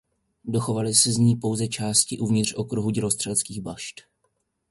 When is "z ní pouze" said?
1.11-1.67